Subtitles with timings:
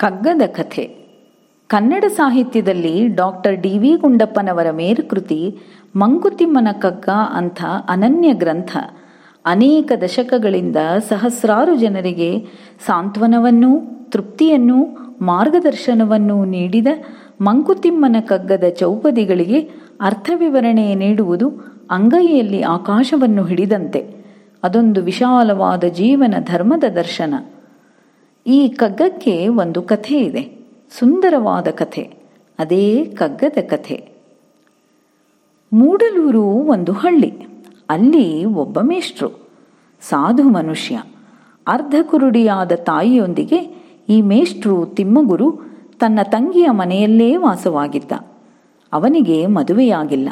[0.00, 0.84] ಕಗ್ಗದ ಕಥೆ.
[1.66, 5.58] ಕನ್ನಡ ಸಾಹಿತ್ಯದಲ್ಲಿ ಡಾಕ್ಟರ್ ಡಿ ವಿ ಗುಂಡಪ್ಪನವರ ಮೇರುಕೃತಿ
[5.96, 8.76] ಮಂಕುತಿಮ್ಮನ ಕಗ್ಗ ಅಂಥ ಅನನ್ಯ ಗ್ರಂಥ.
[9.44, 10.76] ಅನೇಕ ದಶಕಗಳಿಂದ
[11.08, 12.40] ಸಹಸ್ರಾರು ಜನರಿಗೆ
[12.86, 14.84] ಸಾಂತ್ವನವನ್ನೂ, ತೃಪ್ತಿಯನ್ನೂ,
[15.22, 16.86] ಮಾರ್ಗದರ್ಶನವನ್ನೂ ನೀಡಿದ
[17.40, 19.60] ಮಂಕುತಿಮ್ಮನ ಕಗ್ಗದ ಚೌಪದಿಗಳಿಗೆ
[20.00, 21.52] ಅರ್ಥವಿವರಣೆ ನೀಡುವುದು
[21.90, 24.24] ಅಂಗೈಯಲ್ಲಿ ಆಕಾಶವನ್ನು ಹಿಡಿದಂತೆ.
[24.62, 27.34] ಅದೊಂದು ವಿಶಾಲವಾದ ಜೀವನ ಧರ್ಮದ ದರ್ಶನ.
[28.46, 30.58] ಈ ಕಗ್ಗಕ್ಕೆ ಒಂದು ಕಥೆ ಇದೆ.
[30.98, 32.12] ಸುಂದರವಾದ ಕಥೆ.
[32.58, 34.08] ಅದೇ ಕಗ್ಗದ ಕಥೆ.
[35.72, 37.32] ಮೂಡಲೂರು ಒಂದು ಹಳ್ಳಿ.
[37.90, 39.28] ಅಲ್ಲಿ ಒಬ್ಬ ಮೇಷ್ಟ್ರು.
[40.00, 41.02] ಸಾಧು ಮನುಷ್ಯ.
[41.66, 45.60] ಅರ್ಧ ಕುರುಡಿಯಾದ ತಾಯಿಯೊಂದಿಗೆ ಈ ಮೇಷ್ಟ್ರು ತಿಮ್ಮಗುರು
[45.98, 48.12] ತನ್ನ ತಂಗಿಯ ಮನೆಯಲ್ಲೇ ವಾಸವಾಗಿದ್ದ.
[48.92, 50.28] ಅವನಿಗೆ ಮದುವೆಯಾಗಿಲ್ಲ.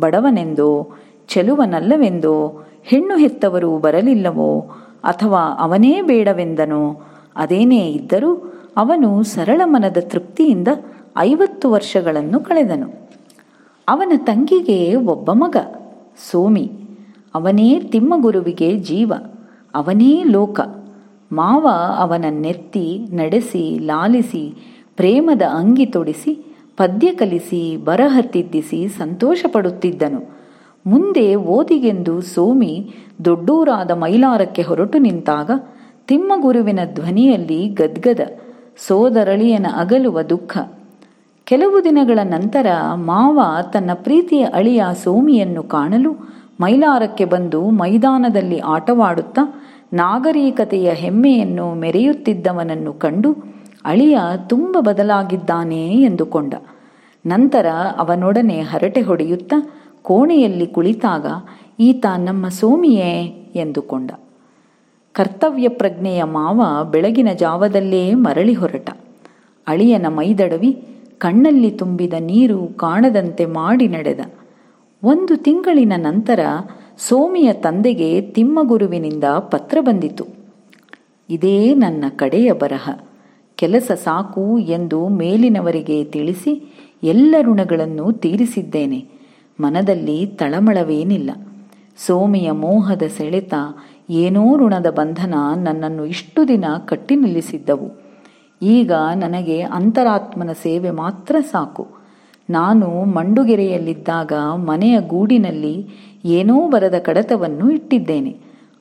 [0.00, 0.88] ಬಡವನೆಂದೋ,
[1.28, 4.60] ಚೆಲುವನಲ್ಲವೆಂದೋ, ಹೆಣ್ಣು ಹೆತ್ತವರು ಬರಲಿಲ್ಲವೋ
[5.04, 7.00] ಅಥವಾ ಅವನೇ ಬೇಡವೆಂದನೋ
[7.38, 8.34] ಅದೇನೇ ಇದ್ದರೂ
[8.76, 10.68] ಅವನು ಸರಳ ಮನದ ತೃಪ್ತಿಯಿಂದ
[11.18, 13.08] ಐವತ್ತು ವರ್ಷಗಳನ್ನು ಕಳೆದನು.
[13.88, 15.56] ಅವನ ತಂಗಿಗೆ ಒಬ್ಬ ಮಗ,
[16.30, 16.70] ಸೋಮಿ.
[17.34, 19.12] ಅವನೇ ತಿಮ್ಮಗುರುವಿಗೆ ಜೀವ,
[19.74, 20.60] ಅವನೇ ಲೋಕ.
[21.32, 24.54] ಮಾವ ಅವನ ನೆತ್ತಿ, ನಡೆಸಿ, ಲಾಲಿಸಿ,
[24.96, 30.38] ಪ್ರೇಮದ ಅಂಗಿ ತೊಡಿಸಿ, ಪದ್ಯ ಕಲಿಸಿ, ಬರಹ ತಿದ್ದಿಸಿ ಸಂತೋಷಪಡುತ್ತಿದ್ದನು.
[30.86, 32.94] ಮುಂದೆ ಓದಿಗೆಂದು ಸೋಮಿ
[33.24, 35.50] ದೊಡ್ಡೂರಾದ ಮೈಲಾರಕ್ಕೆ ಹೊರಟು ನಿಂತಾಗ
[36.08, 38.20] ತಿಮ್ಮಗುರುವಿನ ಧ್ವನಿಯಲ್ಲಿ ಗದ್ಗದ,
[38.86, 40.58] ಸೋದರಳಿಯನ ಅಗಲುವ ದುಃಖ.
[41.44, 43.40] ಕೆಲವು ದಿನಗಳ ನಂತರ ಮಾವ
[43.72, 46.12] ತನ್ನ ಪ್ರೀತಿಯ ಅಳಿಯ ಸೋಮಿಯನ್ನು ಕಾಣಲು
[46.60, 49.42] ಮೈಲಾರಕ್ಕೆ ಬಂದು ಮೈದಾನದಲ್ಲಿ ಆಟವಾಡುತ್ತಾ
[49.92, 53.32] ನಾಗರಿಕತೆಯ ಹೆಮ್ಮೆಯನ್ನು ಮೆರೆಯುತ್ತಿದ್ದವನನ್ನು ಕಂಡು
[53.84, 56.54] ಅಳಿಯ ತುಂಬ ಬದಲಾಗಿದ್ದಾನೆ ಎಂದುಕೊಂಡ.
[57.26, 57.66] ನಂತರ
[57.98, 59.58] ಅವನೊಡನೆ ಹರಟೆ ಹೊಡೆಯುತ್ತಾ
[60.02, 61.26] ಕೋಣೆಯಲ್ಲಿ ಕುಳಿತಾಗ,
[61.80, 63.12] ಈತ ನಮ್ಮ ಸೋಮಿಯೇ
[63.56, 64.10] ಎಂದುಕೊಂಡ.
[65.18, 68.90] ಕರ್ತವ್ಯ ಪ್ರಜ್ಞೆಯ ಮಾವ ಬೆಳಗಿನ ಜಾವದಲ್ಲೇ ಮರಳಿ ಹೊರಟ.
[69.66, 70.88] ಅಳಿಯನ ಮೈದಡವಿ
[71.18, 74.20] ಕಣ್ಣಲ್ಲಿ ತುಂಬಿದ ನೀರು ಕಾಣದಂತೆ ಮಾಡಿ ನಡೆದ.
[75.04, 76.40] ಒಂದು ತಿಂಗಳಿನ ನಂತರ
[76.98, 80.26] ಸೋಮಿಯ ತಂದೆಗೆ ತಿಮ್ಮಗುರುವಿನಿಂದ ಪತ್ರ ಬಂದಿತು.
[81.30, 82.98] ಇದೇ ನನ್ನ ಕಡೆಯ ಬರಹ.
[83.56, 89.08] ಕೆಲಸ ಸಾಕು ಎಂದು ಮೇಲಿನವರಿಗೆ ತಿಳಿಸಿ ಎಲ್ಲ ಋಣಗಳನ್ನು ತೀರಿಸಿದ್ದೇನೆ.
[89.60, 91.30] ಮನದಲ್ಲಿ ತಳಮಳವೇನಿಲ್ಲ.
[92.06, 93.54] ಸೋಮಿಯ ಮೋಹದ ಸೆಳೆತ
[94.10, 98.00] ಏನೋ ಋಣದ ಬಂಧನ ನನ್ನನ್ನು ಇಷ್ಟು ದಿನ ಕಟ್ಟಿ ನಿಲ್ಲಿಸಿದ್ದವು.
[98.62, 101.86] ಈಗ ನನಗೆ ಅಂತರಾತ್ಮನ ಸೇವೆ ಮಾತ್ರ ಸಾಕು.
[102.50, 105.88] ನಾನು ಮಂಡುಗೆರೆಯಲ್ಲಿದ್ದಾಗ ಮನೆಯ ಗೂಡಿನಲ್ಲಿ
[106.24, 108.36] ಏನೋ ಬರದ ಕಡತವನ್ನು ಇಟ್ಟಿದ್ದೇನೆ.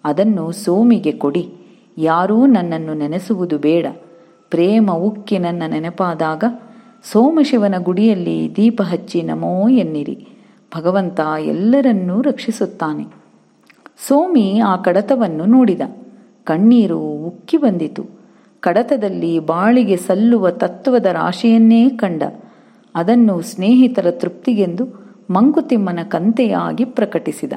[0.06, 1.54] ಅದನ್ನು ಸೋಮಿಗೆ ಕೊಡಿ.
[1.98, 3.86] ಯಾರೂ ನನ್ನನ್ನು ನೆನೆಸುವುದು ಬೇಡ.
[4.50, 6.44] ಪ್ರೇಮ ಉಕ್ಕಿ ನನ್ನ ನೆನಪಾದಾಗ
[7.12, 10.28] ಸೋಮಶಿವನ ಗುಡಿಯಲ್ಲಿ ದೀಪ ಹಚ್ಚಿ ನಮೋ ಎನ್ನಿರಿ.
[10.78, 13.27] ಭಗವಂತ ಎಲ್ಲರನ್ನೂ ರಕ್ಷಿಸುತ್ತಾನೆ.
[13.98, 15.82] ಸೋಮಿ ಆ ಕಡತವನ್ನು ನೋಡಿದ.
[16.44, 18.06] ಕಣ್ಣೀರು ಉಕ್ಕಿ ಬಂದಿತು.
[18.60, 22.24] ಕಡತದಲ್ಲಿ ಬಾಳಿಗೆ ಸಲ್ಲುವ ತತ್ವದ ರಾಶಿಯನ್ನೇ ಕಂಡ.
[22.96, 27.54] ಅದನ್ನು ಸ್ನೇಹಿತರ ತೃಪ್ತಿಗೆಂದು ಮಂಕುತಿಮ್ಮನ ಕಂತೆಯಾಗಿ ಪ್ರಕಟಿಸಿದ.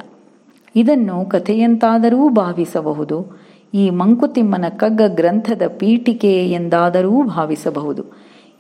[0.76, 3.40] ಇದನ್ನು ಕಥೆಯಂತಾದರೂ ಭಾವಿಸಬಹುದು.
[3.74, 8.04] ಈ ಮಂಕುತಿಮ್ಮನ ಕಗ್ಗ ಗ್ರಂಥದ ಪೀಠಿಕೆ ಎಂದಾದರೂ ಭಾವಿಸಬಹುದು.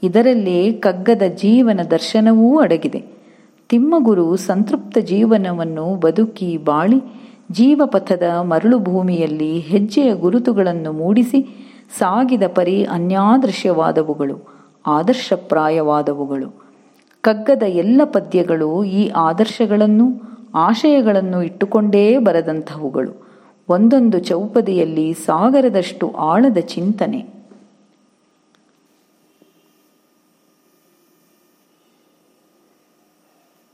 [0.02, 3.04] ಇದರಲ್ಲಿ ಕಗ್ಗದ ಜೀವನ ದರ್ಶನವೂ ಅಡಗಿದೆ.
[3.68, 14.48] ತಿಮ್ಮಗುರು ಸಂತೃಪ್ತ ಜೀವನವನ್ನು ಬದುಕಿ ಬಾಳಿ ಜೀವಪಥದ ಮರಳು ಭೂಮಿಯಲ್ಲಿ ಹೆಜ್ಜೆಯ ಗುರುತುಗಳನ್ನು ಮೂಡಿಸಿ ಸಾಗಿದ ಪರಿ ಅನ್ಯಾದೃಶ್ಯವಾದವುಗಳು,
[14.86, 16.62] ಆದರ್ಶಪ್ರಾಯವಾದವುಗಳು.
[17.22, 20.22] ಕಗ್ಗದ ಎಲ್ಲ ಪದ್ಯಗಳು ಈ ಆದರ್ಶಗಳನ್ನು,
[20.54, 23.30] ಆಶಯಗಳನ್ನು ಇಟ್ಟುಕೊಂಡೇ ಬರದಂತಹವುಗಳು
[23.68, 27.39] ಒಂದೊಂದು ಚೌಪದಿಯಲ್ಲಿ ಸಾಗರದಷ್ಟು ಆಳದ ಚಿಂತನೆ.